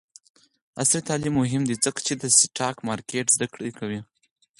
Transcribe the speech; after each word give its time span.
عصري 0.81 1.01
تعلیم 1.09 1.33
مهم 1.41 1.61
دی 1.69 1.75
ځکه 1.85 1.99
چې 2.07 2.13
د 2.17 2.23
سټاک 2.37 2.75
مارکیټ 2.87 3.25
زدکړه 3.35 3.69
کوي. 3.79 3.99